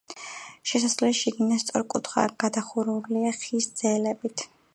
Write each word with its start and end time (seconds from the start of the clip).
შესასვლელი 0.69 1.17
შიგნიდან 1.19 1.61
სწორკუთხაა, 1.65 2.33
გადახურულია 2.45 3.37
ხის 3.45 3.71
ძელებით. 3.85 4.47